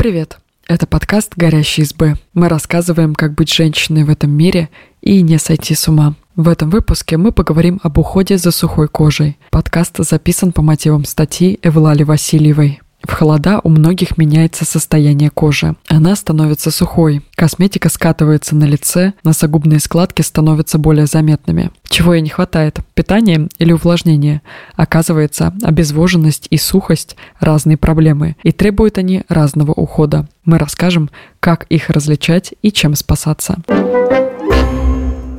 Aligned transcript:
Привет! 0.00 0.38
Это 0.66 0.86
подкаст 0.86 1.34
«Горящие 1.36 1.84
избы». 1.84 2.14
Мы 2.32 2.48
рассказываем, 2.48 3.14
как 3.14 3.34
быть 3.34 3.52
женщиной 3.52 4.04
в 4.04 4.08
этом 4.08 4.30
мире 4.30 4.70
и 5.02 5.20
не 5.20 5.38
сойти 5.38 5.74
с 5.74 5.88
ума. 5.88 6.14
В 6.36 6.48
этом 6.48 6.70
выпуске 6.70 7.18
мы 7.18 7.32
поговорим 7.32 7.80
об 7.82 7.98
уходе 7.98 8.38
за 8.38 8.50
сухой 8.50 8.88
кожей. 8.88 9.36
Подкаст 9.50 9.98
записан 9.98 10.52
по 10.52 10.62
мотивам 10.62 11.04
статьи 11.04 11.58
Эвлали 11.62 12.04
Васильевой. 12.04 12.80
В 13.02 13.12
холода 13.12 13.60
у 13.64 13.70
многих 13.70 14.18
меняется 14.18 14.64
состояние 14.64 15.30
кожи. 15.30 15.74
Она 15.88 16.14
становится 16.16 16.70
сухой, 16.70 17.22
косметика 17.34 17.88
скатывается 17.88 18.54
на 18.54 18.64
лице, 18.64 19.14
носогубные 19.24 19.80
складки 19.80 20.22
становятся 20.22 20.78
более 20.78 21.06
заметными. 21.06 21.70
Чего 21.88 22.14
ей 22.14 22.22
не 22.22 22.28
хватает? 22.28 22.78
Питание 22.94 23.48
или 23.58 23.72
увлажнение? 23.72 24.42
Оказывается, 24.76 25.54
обезвоженность 25.62 26.46
и 26.50 26.56
сухость– 26.56 27.16
разные 27.40 27.76
проблемы, 27.76 28.36
и 28.42 28.52
требуют 28.52 28.98
они 28.98 29.22
разного 29.28 29.72
ухода. 29.72 30.28
Мы 30.44 30.58
расскажем, 30.58 31.10
как 31.40 31.64
их 31.64 31.90
различать 31.90 32.54
и 32.62 32.70
чем 32.70 32.94
спасаться. 32.94 33.56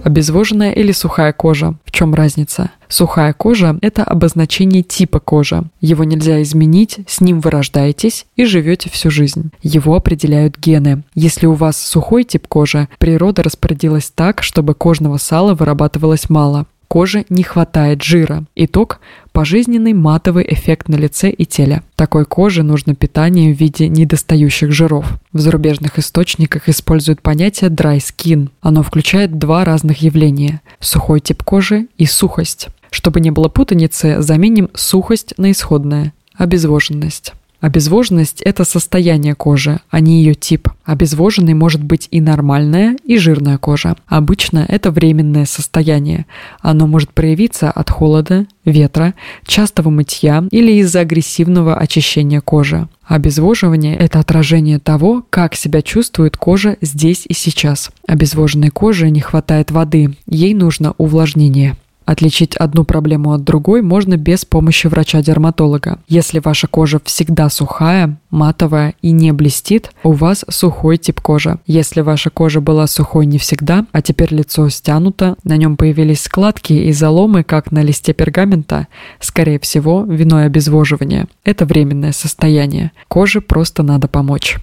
Обезвоженная 0.04 0.72
или 0.72 0.92
сухая 0.92 1.34
кожа. 1.34 1.76
В 1.86 1.92
чем 1.92 2.14
разница? 2.14 2.72
Сухая 2.88 3.34
кожа– 3.34 3.78
это 3.82 4.04
обозначение 4.04 4.84
типа 4.84 5.20
кожи. 5.20 5.64
Его 5.80 6.04
нельзя 6.04 6.42
изменить, 6.42 7.00
с 7.08 7.22
ним 7.22 7.40
вы 7.40 7.52
рождаетесь 7.52 8.26
и 8.36 8.46
живете 8.46 8.90
всю 8.90 9.10
жизнь. 9.10 9.52
Его 9.62 9.96
определяют 9.96 10.58
гены. 10.58 11.04
Если 11.16 11.46
у 11.46 11.54
вас 11.54 11.78
сухой 11.78 12.24
тип 12.24 12.48
кожи, 12.48 12.90
природа 12.98 13.44
распорядилась 13.44 14.12
так, 14.14 14.44
чтобы 14.44 14.74
кожного 14.74 15.18
сала 15.18 15.54
вырабатывалось 15.54 16.30
мало 16.30 16.66
коже 16.92 17.26
не 17.30 17.44
хватает 17.44 18.04
жира. 18.04 18.44
Итог– 18.54 19.00
пожизненный 19.32 19.94
матовый 19.94 20.46
эффект 20.46 20.90
на 20.90 20.96
лице 20.98 21.30
и 21.30 21.46
теле. 21.46 21.84
Такой 21.96 22.26
коже 22.26 22.64
нужно 22.64 22.96
питание 22.96 23.54
в 23.54 23.58
виде 23.58 23.88
недостающих 23.88 24.74
жиров. 24.74 25.06
В 25.32 25.40
зарубежных 25.40 25.98
источниках 26.00 26.68
используют 26.68 27.22
понятие 27.22 27.70
dry 27.70 28.00
skin. 28.00 28.50
Оно 28.60 28.84
включает 28.84 29.40
два 29.40 29.64
разных 29.64 30.02
явления– 30.02 30.60
сухой 30.82 31.22
тип 31.22 31.44
кожи 31.44 31.88
и 31.98 32.06
сухость. 32.06 32.68
Чтобы 32.90 33.22
не 33.22 33.32
было 33.32 33.48
путаницы, 33.48 34.22
заменим 34.22 34.70
сухость 34.74 35.34
на 35.38 35.50
исходное– 35.52 36.12
обезвоженность. 36.36 37.32
Обезвоженность– 37.62 38.42
это 38.44 38.66
состояние 38.66 39.36
кожи, 39.36 39.80
а 39.92 40.00
не 40.00 40.18
ее 40.18 40.34
тип. 40.34 40.68
Обезвоженной 40.84 41.54
может 41.54 41.84
быть 41.84 42.08
и 42.10 42.20
нормальная, 42.20 42.98
и 43.06 43.18
жирная 43.18 43.60
кожа. 43.60 43.96
Обычно 44.08 44.66
это 44.68 44.90
временное 44.90 45.46
состояние. 45.46 46.26
Оно 46.60 46.88
может 46.88 47.14
проявиться 47.14 47.70
от 47.70 47.92
холода, 47.92 48.48
ветра, 48.66 49.14
частого 49.46 49.92
мытья 49.92 50.44
или 50.50 50.72
из-за 50.80 51.02
агрессивного 51.02 51.78
очищения 51.78 52.42
кожи. 52.42 52.88
Обезвоживание– 53.06 53.96
это 53.98 54.20
отражение 54.20 54.80
того, 54.80 55.24
как 55.30 55.54
себя 55.54 55.84
чувствует 55.84 56.38
кожа 56.38 56.78
здесь 56.82 57.26
и 57.28 57.34
сейчас. 57.34 57.92
Обезвоженной 58.08 58.70
коже 58.70 59.12
не 59.12 59.22
хватает 59.22 59.70
воды, 59.70 60.16
ей 60.26 60.56
нужно 60.56 60.96
увлажнение. 60.98 61.78
Отличить 62.12 62.58
одну 62.58 62.84
проблему 62.84 63.32
от 63.32 63.46
другой 63.46 63.82
можно 63.82 64.18
без 64.18 64.44
помощи 64.44 64.88
врача-дерматолога. 64.88 66.00
Если 66.10 66.40
ваша 66.40 66.68
кожа 66.68 67.00
всегда 67.06 67.48
сухая, 67.48 68.18
матовая 68.30 68.96
и 69.02 69.12
не 69.14 69.32
блестит, 69.32 69.92
у 70.04 70.12
вас 70.12 70.44
сухой 70.50 70.98
тип 70.98 71.22
кожи. 71.22 71.60
Если 71.66 72.02
ваша 72.02 72.30
кожа 72.30 72.60
была 72.60 72.88
сухой 72.88 73.26
не 73.26 73.38
всегда, 73.38 73.86
а 73.94 74.02
теперь 74.02 74.34
лицо 74.34 74.68
стянуто, 74.68 75.38
на 75.46 75.56
нем 75.56 75.78
появились 75.78 76.24
складки 76.24 76.74
и 76.74 76.92
заломы, 76.92 77.46
как 77.46 77.72
на 77.72 77.82
листе 77.82 78.14
пергамента, 78.14 78.88
скорее 79.22 79.62
всего, 79.62 80.04
виной 80.04 80.48
обезвоживания. 80.48 81.30
Это 81.46 81.66
временное 81.66 82.12
состояние. 82.12 82.92
Коже 83.08 83.40
просто 83.40 83.84
надо 83.84 84.10
помочь. 84.10 84.58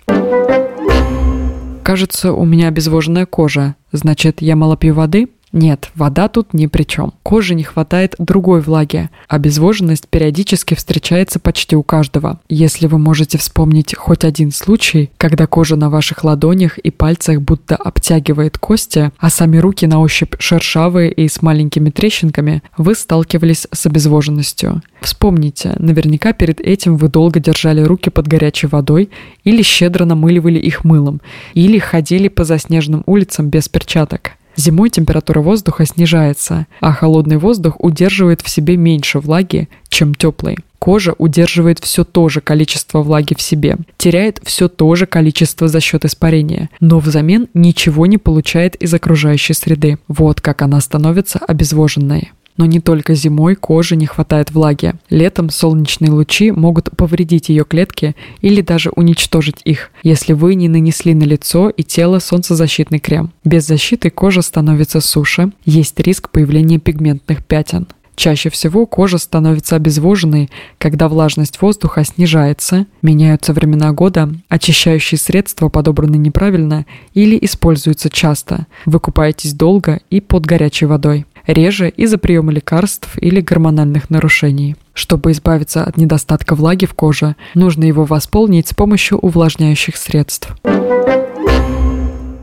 Кажется, 1.82 2.34
у 2.34 2.44
меня 2.44 2.68
обезвоженная 2.68 3.24
кожа. 3.24 3.74
Значит, 3.90 4.42
я 4.42 4.54
мало 4.54 4.76
пью 4.76 4.92
воды? 4.92 5.30
Нет, 5.58 5.90
вода 5.96 6.28
тут 6.28 6.54
ни 6.54 6.66
при 6.66 6.84
чем. 6.84 7.14
Коже 7.24 7.56
не 7.56 7.64
хватает 7.64 8.14
другой 8.16 8.60
влаги. 8.60 9.10
Обезвоженность 9.26 10.06
периодически 10.06 10.74
встречается 10.74 11.40
почти 11.40 11.74
у 11.74 11.82
каждого. 11.82 12.38
Если 12.48 12.86
вы 12.86 12.98
можете 12.98 13.38
вспомнить 13.38 13.92
хоть 13.96 14.22
один 14.22 14.52
случай, 14.52 15.10
когда 15.16 15.48
кожа 15.48 15.74
на 15.74 15.90
ваших 15.90 16.22
ладонях 16.22 16.78
и 16.78 16.92
пальцах 16.92 17.40
будто 17.40 17.74
обтягивает 17.74 18.56
кости, 18.56 19.10
а 19.18 19.30
сами 19.30 19.56
руки 19.56 19.84
на 19.88 19.98
ощупь 19.98 20.36
шершавые 20.38 21.10
и 21.10 21.26
с 21.26 21.42
маленькими 21.42 21.90
трещинками, 21.90 22.62
вы 22.76 22.94
сталкивались 22.94 23.66
с 23.72 23.84
обезвоженностью. 23.84 24.80
Вспомните, 25.00 25.74
наверняка 25.80 26.34
перед 26.34 26.60
этим 26.60 26.96
вы 26.96 27.08
долго 27.08 27.40
держали 27.40 27.80
руки 27.80 28.10
под 28.10 28.28
горячей 28.28 28.68
водой 28.68 29.10
или 29.42 29.62
щедро 29.62 30.04
намыливали 30.04 30.60
их 30.60 30.84
мылом, 30.84 31.20
или 31.54 31.80
ходили 31.80 32.28
по 32.28 32.44
заснеженным 32.44 33.02
улицам 33.06 33.48
без 33.48 33.68
перчаток. 33.68 34.37
Зимой 34.58 34.90
температура 34.90 35.40
воздуха 35.40 35.86
снижается, 35.86 36.66
а 36.80 36.92
холодный 36.92 37.36
воздух 37.36 37.76
удерживает 37.78 38.40
в 38.40 38.48
себе 38.48 38.76
меньше 38.76 39.20
влаги, 39.20 39.68
чем 39.88 40.16
теплый. 40.16 40.58
Кожа 40.80 41.14
удерживает 41.16 41.78
все 41.78 42.02
то 42.02 42.28
же 42.28 42.40
количество 42.40 43.02
влаги 43.02 43.34
в 43.34 43.40
себе, 43.40 43.76
теряет 43.98 44.40
все 44.42 44.68
то 44.68 44.92
же 44.96 45.06
количество 45.06 45.68
за 45.68 45.78
счет 45.80 46.04
испарения, 46.04 46.70
но 46.80 46.98
взамен 46.98 47.46
ничего 47.54 48.06
не 48.06 48.18
получает 48.18 48.74
из 48.74 48.92
окружающей 48.92 49.54
среды. 49.54 49.98
Вот 50.08 50.40
как 50.40 50.62
она 50.62 50.80
становится 50.80 51.38
обезвоженной. 51.38 52.32
Но 52.58 52.66
не 52.66 52.80
только 52.80 53.14
зимой 53.14 53.54
коже 53.54 53.96
не 53.96 54.04
хватает 54.04 54.50
влаги. 54.50 54.92
Летом 55.08 55.48
солнечные 55.48 56.10
лучи 56.10 56.50
могут 56.50 56.90
повредить 56.94 57.48
ее 57.48 57.64
клетки 57.64 58.14
или 58.42 58.60
даже 58.60 58.90
уничтожить 58.90 59.62
их, 59.64 59.90
если 60.02 60.34
вы 60.34 60.54
не 60.56 60.68
нанесли 60.68 61.14
на 61.14 61.22
лицо 61.22 61.70
и 61.70 61.82
тело 61.82 62.18
солнцезащитный 62.18 62.98
крем. 62.98 63.30
Без 63.44 63.66
защиты 63.66 64.10
кожа 64.10 64.42
становится 64.42 65.00
суше, 65.00 65.52
есть 65.64 65.98
риск 66.00 66.28
появления 66.30 66.78
пигментных 66.78 67.42
пятен. 67.46 67.86
Чаще 68.18 68.50
всего 68.50 68.84
кожа 68.84 69.16
становится 69.16 69.76
обезвоженной, 69.76 70.50
когда 70.78 71.08
влажность 71.08 71.62
воздуха 71.62 72.02
снижается, 72.02 72.86
меняются 73.00 73.52
времена 73.52 73.92
года, 73.92 74.28
очищающие 74.48 75.16
средства 75.16 75.68
подобраны 75.68 76.16
неправильно 76.16 76.84
или 77.14 77.38
используются 77.40 78.10
часто, 78.10 78.66
вы 78.86 78.98
купаетесь 78.98 79.52
долго 79.52 80.00
и 80.10 80.20
под 80.20 80.46
горячей 80.46 80.86
водой 80.86 81.26
реже 81.48 81.88
из-за 81.88 82.18
приема 82.18 82.52
лекарств 82.52 83.16
или 83.18 83.40
гормональных 83.40 84.10
нарушений. 84.10 84.76
Чтобы 84.92 85.32
избавиться 85.32 85.84
от 85.84 85.96
недостатка 85.96 86.54
влаги 86.54 86.86
в 86.86 86.94
коже, 86.94 87.34
нужно 87.54 87.84
его 87.84 88.04
восполнить 88.04 88.68
с 88.68 88.74
помощью 88.74 89.18
увлажняющих 89.18 89.96
средств. 89.96 90.54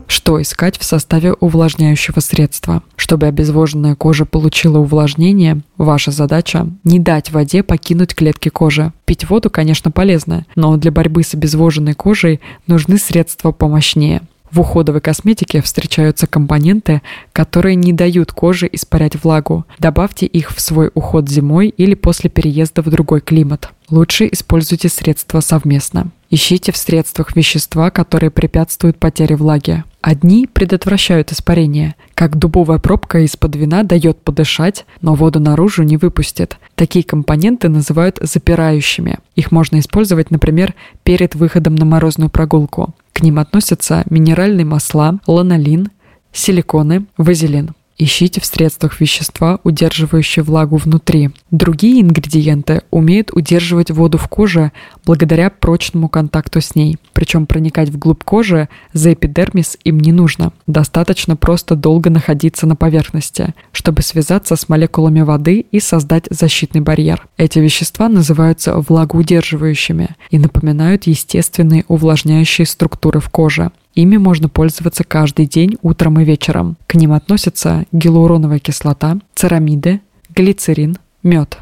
Что 0.08 0.40
искать 0.40 0.78
в 0.78 0.84
составе 0.84 1.32
увлажняющего 1.34 2.20
средства? 2.20 2.82
Чтобы 2.96 3.26
обезвоженная 3.26 3.94
кожа 3.94 4.24
получила 4.24 4.78
увлажнение, 4.78 5.60
ваша 5.78 6.10
задача– 6.10 6.68
не 6.84 6.98
дать 6.98 7.30
воде 7.30 7.62
покинуть 7.62 8.14
клетки 8.14 8.48
кожи. 8.48 8.92
Пить 9.04 9.28
воду, 9.28 9.50
конечно, 9.50 9.90
полезно, 9.90 10.46
но 10.54 10.76
для 10.76 10.90
борьбы 10.90 11.22
с 11.22 11.34
обезвоженной 11.34 11.94
кожей 11.94 12.40
нужны 12.66 12.98
средства 12.98 13.52
помощнее– 13.52 14.22
в 14.50 14.60
уходовой 14.60 15.00
косметике 15.00 15.60
встречаются 15.62 16.26
компоненты, 16.26 17.02
которые 17.32 17.74
не 17.74 17.92
дают 17.92 18.32
коже 18.32 18.68
испарять 18.70 19.22
влагу. 19.22 19.64
Добавьте 19.78 20.26
их 20.26 20.54
в 20.54 20.60
свой 20.60 20.90
уход 20.94 21.28
зимой 21.28 21.68
или 21.68 21.94
после 21.94 22.30
переезда 22.30 22.82
в 22.82 22.90
другой 22.90 23.20
климат. 23.20 23.70
Лучше 23.90 24.28
используйте 24.30 24.88
средства 24.88 25.40
совместно. 25.40 26.10
Ищите 26.28 26.72
в 26.72 26.76
средствах 26.76 27.36
вещества, 27.36 27.90
которые 27.90 28.30
препятствуют 28.30 28.98
потере 28.98 29.36
влаги. 29.36 29.84
Одни 30.00 30.46
предотвращают 30.46 31.32
испарение, 31.32 31.94
как 32.14 32.36
дубовая 32.36 32.78
пробка 32.78 33.20
из-под 33.20 33.56
вина 33.56 33.84
дает 33.84 34.20
подышать, 34.20 34.86
но 35.00 35.14
воду 35.14 35.38
наружу 35.38 35.82
не 35.84 35.96
выпустит. 35.96 36.58
Такие 36.74 37.04
компоненты 37.04 37.68
называют 37.68 38.18
запирающими. 38.20 39.18
Их 39.36 39.52
можно 39.52 39.78
использовать, 39.78 40.30
например, 40.30 40.74
перед 41.04 41.34
выходом 41.34 41.76
на 41.76 41.84
морозную 41.84 42.30
прогулку. 42.30 42.94
К 43.12 43.22
ним 43.22 43.38
относятся 43.38 44.04
минеральные 44.10 44.66
масла, 44.66 45.18
ланолин, 45.26 45.90
силиконы, 46.32 47.06
вазелин. 47.16 47.72
Ищите 47.98 48.42
в 48.42 48.44
средствах 48.44 49.00
вещества, 49.00 49.58
удерживающие 49.64 50.42
влагу 50.42 50.76
внутри. 50.76 51.30
Другие 51.50 52.02
ингредиенты 52.02 52.82
умеют 52.90 53.30
удерживать 53.32 53.90
воду 53.90 54.18
в 54.18 54.28
коже 54.28 54.72
благодаря 55.06 55.48
прочному 55.48 56.10
контакту 56.10 56.60
с 56.60 56.74
ней. 56.74 56.98
Причем 57.14 57.46
проникать 57.46 57.88
вглубь 57.88 58.22
кожи 58.22 58.68
за 58.92 59.14
эпидермис 59.14 59.78
им 59.84 59.98
не 59.98 60.12
нужно. 60.12 60.52
Достаточно 60.66 61.36
просто 61.36 61.74
долго 61.74 62.10
находиться 62.10 62.66
на 62.66 62.76
поверхности, 62.76 63.54
чтобы 63.72 64.02
связаться 64.02 64.56
с 64.56 64.68
молекулами 64.68 65.22
воды 65.22 65.60
и 65.60 65.80
создать 65.80 66.26
защитный 66.28 66.82
барьер. 66.82 67.26
Эти 67.38 67.60
вещества 67.60 68.10
называются 68.10 68.76
влагоудерживающими 68.76 70.10
и 70.30 70.38
напоминают 70.38 71.04
естественные 71.06 71.86
увлажняющие 71.88 72.66
структуры 72.66 73.20
в 73.20 73.30
коже. 73.30 73.70
Ими 73.96 74.18
можно 74.18 74.50
пользоваться 74.50 75.04
каждый 75.04 75.46
день 75.46 75.78
утром 75.80 76.20
и 76.20 76.24
вечером. 76.24 76.76
К 76.86 76.96
ним 76.96 77.12
относятся 77.12 77.86
гиалуроновая 77.92 78.58
кислота, 78.58 79.18
церамиды, 79.34 80.02
глицерин, 80.34 80.98
мед. 81.22 81.56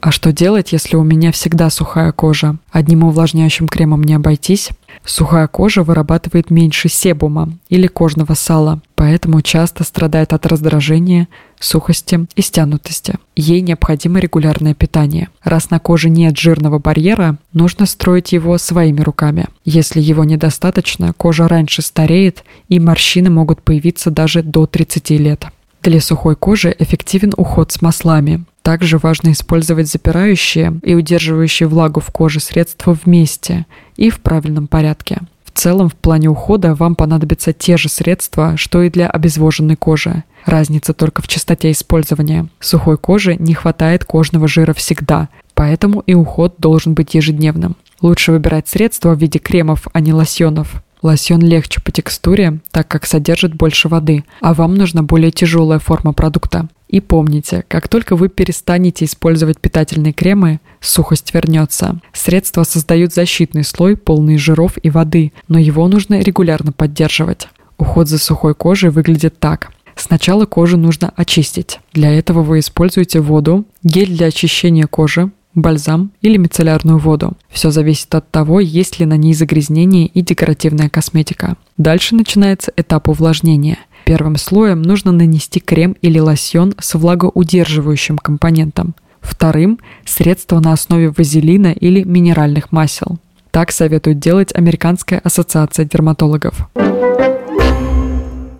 А 0.00 0.10
что 0.10 0.32
делать, 0.32 0.72
если 0.72 0.96
у 0.96 1.02
меня 1.02 1.30
всегда 1.30 1.68
сухая 1.68 2.10
кожа? 2.12 2.56
Одним 2.72 3.04
увлажняющим 3.04 3.68
кремом 3.68 4.02
не 4.02 4.14
обойтись. 4.14 4.70
Сухая 5.04 5.46
кожа 5.46 5.82
вырабатывает 5.82 6.50
меньше 6.50 6.88
себума 6.88 7.52
или 7.68 7.86
кожного 7.86 8.32
сала, 8.32 8.80
поэтому 8.94 9.42
часто 9.42 9.84
страдает 9.84 10.32
от 10.32 10.46
раздражения, 10.46 11.28
сухости 11.60 12.26
и 12.34 12.42
стянутости. 12.42 13.14
Ей 13.36 13.60
необходимо 13.60 14.18
регулярное 14.18 14.74
питание. 14.74 15.28
Раз 15.44 15.70
на 15.70 15.78
коже 15.78 16.10
нет 16.10 16.36
жирного 16.36 16.78
барьера, 16.78 17.36
нужно 17.52 17.86
строить 17.86 18.32
его 18.32 18.58
своими 18.58 19.00
руками. 19.00 19.46
Если 19.64 20.00
его 20.00 20.24
недостаточно, 20.24 21.12
кожа 21.12 21.46
раньше 21.46 21.82
стареет 21.82 22.44
и 22.68 22.80
морщины 22.80 23.30
могут 23.30 23.62
появиться 23.62 24.10
даже 24.10 24.42
до 24.42 24.66
30 24.66 25.10
лет. 25.10 25.46
Для 25.82 26.00
сухой 26.00 26.36
кожи 26.36 26.74
эффективен 26.78 27.32
уход 27.36 27.72
с 27.72 27.80
маслами. 27.80 28.44
Также 28.62 28.98
важно 28.98 29.32
использовать 29.32 29.88
запирающие 29.88 30.78
и 30.82 30.94
удерживающие 30.94 31.66
влагу 31.66 32.00
в 32.00 32.10
коже 32.10 32.40
средства 32.40 32.96
вместе 33.04 33.64
и 33.96 34.10
в 34.10 34.20
правильном 34.20 34.66
порядке. 34.66 35.20
В 35.44 35.58
целом, 35.58 35.88
в 35.88 35.94
плане 35.94 36.28
ухода 36.28 36.74
вам 36.74 36.94
понадобятся 36.94 37.52
те 37.52 37.76
же 37.76 37.88
средства, 37.88 38.56
что 38.56 38.82
и 38.82 38.90
для 38.90 39.08
обезвоженной 39.08 39.76
кожи. 39.76 40.22
Разница 40.46 40.94
только 40.94 41.22
в 41.22 41.28
частоте 41.28 41.70
использования. 41.70 42.48
Сухой 42.60 42.96
коже 42.98 43.36
не 43.36 43.54
хватает 43.54 44.04
кожного 44.04 44.48
жира 44.48 44.72
всегда, 44.72 45.28
поэтому 45.54 46.00
и 46.00 46.14
уход 46.14 46.54
должен 46.58 46.94
быть 46.94 47.14
ежедневным. 47.14 47.76
Лучше 48.00 48.32
выбирать 48.32 48.68
средства 48.68 49.14
в 49.14 49.18
виде 49.18 49.38
кремов, 49.38 49.86
а 49.92 50.00
не 50.00 50.12
лосьонов. 50.12 50.82
Лосьон 51.02 51.40
легче 51.40 51.80
по 51.80 51.92
текстуре, 51.92 52.60
так 52.70 52.88
как 52.88 53.06
содержит 53.06 53.54
больше 53.54 53.88
воды, 53.88 54.24
а 54.40 54.52
вам 54.52 54.74
нужна 54.74 55.02
более 55.02 55.30
тяжелая 55.30 55.78
форма 55.78 56.12
продукта. 56.12 56.68
И 56.88 57.00
помните, 57.00 57.64
как 57.68 57.88
только 57.88 58.16
вы 58.16 58.28
перестанете 58.28 59.04
использовать 59.04 59.60
питательные 59.60 60.12
кремы, 60.12 60.60
сухость 60.80 61.32
вернется. 61.32 62.00
Средства 62.12 62.64
создают 62.64 63.14
защитный 63.14 63.64
слой, 63.64 63.96
полный 63.96 64.36
жиров 64.36 64.76
и 64.82 64.90
воды, 64.90 65.32
но 65.48 65.58
его 65.58 65.86
нужно 65.88 66.20
регулярно 66.20 66.72
поддерживать. 66.72 67.48
Уход 67.78 68.08
за 68.08 68.18
сухой 68.18 68.54
кожей 68.54 68.90
выглядит 68.90 69.38
так. 69.38 69.70
Сначала 70.00 70.46
кожу 70.46 70.78
нужно 70.78 71.12
очистить. 71.14 71.78
Для 71.92 72.10
этого 72.10 72.42
вы 72.42 72.60
используете 72.60 73.20
воду, 73.20 73.66
гель 73.82 74.16
для 74.16 74.28
очищения 74.28 74.86
кожи, 74.86 75.30
бальзам 75.54 76.10
или 76.22 76.38
мицеллярную 76.38 76.98
воду. 76.98 77.34
Все 77.50 77.70
зависит 77.70 78.14
от 78.14 78.30
того, 78.30 78.60
есть 78.60 78.98
ли 78.98 79.04
на 79.04 79.18
ней 79.18 79.34
загрязнение 79.34 80.06
и 80.06 80.22
декоративная 80.22 80.88
косметика. 80.88 81.56
Дальше 81.76 82.14
начинается 82.14 82.72
этап 82.76 83.10
увлажнения. 83.10 83.78
Первым 84.06 84.36
слоем 84.36 84.80
нужно 84.80 85.12
нанести 85.12 85.60
крем 85.60 85.94
или 86.00 86.18
лосьон 86.18 86.74
с 86.78 86.94
влагоудерживающим 86.94 88.16
компонентом. 88.16 88.94
Вторым– 89.20 89.80
средство 90.06 90.60
на 90.60 90.72
основе 90.72 91.10
вазелина 91.10 91.72
или 91.72 92.04
минеральных 92.04 92.72
масел. 92.72 93.18
Так 93.50 93.70
советует 93.70 94.18
делать 94.18 94.54
Американская 94.54 95.18
ассоциация 95.18 95.84
дерматологов. 95.84 96.70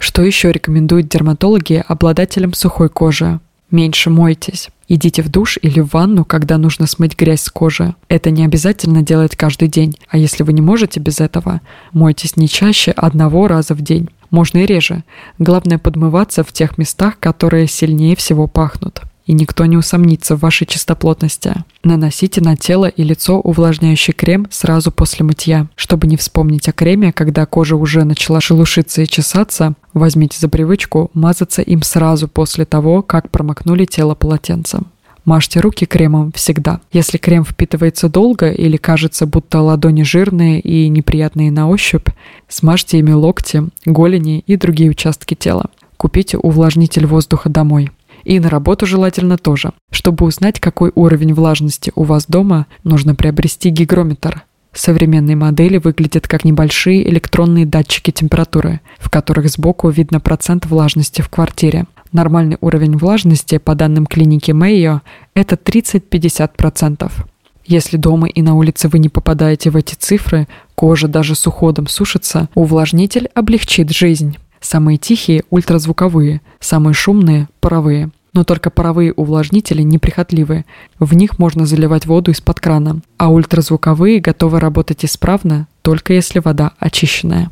Что 0.01 0.23
еще 0.23 0.51
рекомендуют 0.51 1.09
дерматологи 1.09 1.85
обладателям 1.87 2.55
сухой 2.55 2.89
кожи? 2.89 3.39
Меньше 3.71 4.09
мойтесь. 4.09 4.71
Идите 4.89 5.23
в 5.23 5.29
душ 5.29 5.59
или 5.61 5.81
в 5.81 5.93
ванну, 5.93 6.25
когда 6.25 6.57
нужно 6.57 6.87
смыть 6.87 7.17
грязь 7.17 7.43
с 7.43 7.51
кожи. 7.51 7.95
Это 8.09 8.31
не 8.31 8.45
обязательно 8.45 9.03
делать 9.03 9.37
каждый 9.37 9.69
день, 9.69 9.95
а 10.09 10.17
если 10.17 10.43
вы 10.43 10.55
не 10.55 10.63
можете 10.63 11.01
без 11.01 11.21
этого, 11.21 11.61
мойтесь 11.93 12.37
не 12.37 12.49
чаще 12.49 12.93
одного 12.93 13.47
раза 13.47 13.75
в 13.75 13.83
день. 13.83 14.09
Можно 14.31 14.59
и 14.59 14.67
реже. 14.67 15.05
Главное 15.39 15.77
подмываться 15.77 16.45
в 16.45 16.53
тех 16.53 16.79
местах, 16.79 17.19
которые 17.21 17.69
сильнее 17.69 18.17
всего 18.17 18.47
пахнут 18.47 19.03
и 19.31 19.33
никто 19.33 19.65
не 19.65 19.77
усомнится 19.77 20.35
в 20.35 20.41
вашей 20.41 20.67
чистоплотности. 20.67 21.55
Наносите 21.85 22.41
на 22.41 22.57
тело 22.57 22.87
и 22.87 23.05
лицо 23.05 23.39
увлажняющий 23.39 24.13
крем 24.13 24.49
сразу 24.51 24.91
после 24.91 25.25
мытья. 25.25 25.69
Чтобы 25.77 26.09
не 26.09 26.17
вспомнить 26.17 26.69
о 26.69 26.73
креме, 26.73 27.13
когда 27.13 27.47
кожа 27.47 27.77
уже 27.77 28.03
начала 28.03 28.41
шелушиться 28.41 29.03
и 29.03 29.07
чесаться, 29.07 29.75
возьмите 29.95 30.37
за 30.41 30.49
привычку 30.49 31.13
мазаться 31.15 31.63
им 31.63 31.85
сразу 31.85 32.27
после 32.27 32.65
того, 32.65 33.03
как 33.03 33.31
промокнули 33.31 33.85
тело 33.85 34.17
полотенцем. 34.17 34.89
Мажьте 35.25 35.61
руки 35.61 35.87
кремом 35.87 36.33
всегда. 36.33 36.81
Если 36.91 37.17
крем 37.17 37.45
впитывается 37.45 38.09
долго 38.09 38.51
или 38.51 38.77
кажется, 38.79 39.27
будто 39.27 39.61
ладони 39.61 40.03
жирные 40.03 40.59
и 40.59 40.89
неприятные 40.89 41.53
на 41.53 41.69
ощупь, 41.69 42.09
смажьте 42.49 42.99
ими 42.99 43.13
локти, 43.13 43.63
голени 43.85 44.43
и 44.49 44.57
другие 44.57 44.91
участки 44.91 45.35
тела. 45.35 45.67
Купите 45.97 46.37
увлажнитель 46.37 47.07
воздуха 47.07 47.49
домой. 47.49 47.91
И 48.25 48.39
на 48.41 48.51
работу 48.51 48.87
желательно 48.87 49.39
тоже. 49.39 49.73
Чтобы 49.91 50.27
узнать, 50.27 50.61
какой 50.61 50.93
уровень 50.95 51.35
влажности 51.35 51.93
у 51.95 52.05
вас 52.05 52.27
дома, 52.27 52.67
нужно 52.85 53.15
приобрести 53.15 53.71
гигрометр. 53.71 54.45
Современные 54.73 55.37
модели 55.37 55.79
выглядят 55.79 56.29
как 56.29 56.45
небольшие 56.45 57.09
электронные 57.09 57.67
датчики 57.67 58.13
температуры, 58.13 58.81
в 58.99 59.11
которых 59.11 59.49
сбоку 59.49 59.89
видно 59.89 60.21
процент 60.21 60.67
влажности 60.67 61.23
в 61.23 61.29
квартире. 61.29 61.87
Нормальный 62.13 62.57
уровень 62.61 62.97
влажности, 62.97 63.59
по 63.59 63.75
данным 63.75 64.07
клиники 64.07 64.53
Мэйо, 64.53 65.03
это 65.35 65.57
30-50%. 65.57 67.11
Если 67.67 67.97
дома 67.97 68.27
и 68.27 68.43
на 68.43 68.55
улице 68.55 68.89
вы 68.89 68.99
не 68.99 69.09
попадаете 69.09 69.71
в 69.71 69.77
эти 69.77 69.95
цифры, 69.95 70.49
кожа 70.75 71.09
даже 71.09 71.35
с 71.35 71.47
уходом 71.47 71.87
сушится, 71.87 72.49
увлажнитель 72.55 73.29
облегчит 73.35 73.91
жизнь. 73.91 74.39
Самые 74.61 74.99
тихие– 74.99 75.45
ультразвуковые, 75.51 76.43
самые 76.61 76.95
шумные– 76.95 77.49
паровые. 77.61 78.11
Но 78.33 78.45
только 78.45 78.71
паровые 78.71 79.13
увлажнители 79.13 79.83
неприхотливые. 79.83 80.65
В 80.99 81.15
них 81.15 81.39
можно 81.39 81.67
заливать 81.67 82.07
воду 82.07 82.31
из-под 82.31 82.61
крана, 82.61 83.01
а 83.17 83.31
ультразвуковые 83.31 84.21
готовы 84.21 84.61
работать 84.61 85.05
исправно, 85.05 85.67
только 85.83 86.13
если 86.13 86.39
вода 86.39 86.73
очищенная. 86.79 87.51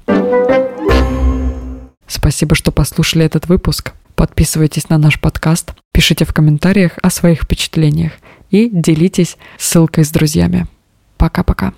Спасибо, 2.07 2.55
что 2.55 2.71
послушали 2.71 3.25
этот 3.25 3.49
выпуск. 3.49 3.93
Подписывайтесь 4.15 4.89
на 4.89 4.99
наш 4.99 5.21
подкаст, 5.21 5.73
пишите 5.93 6.25
в 6.25 6.33
комментариях 6.33 6.93
о 7.03 7.11
своих 7.11 7.43
впечатлениях 7.43 8.13
и 8.51 8.69
делитесь 8.73 9.37
ссылкой 9.59 10.05
с 10.05 10.11
друзьями. 10.11 10.67
Пока-пока. 11.17 11.73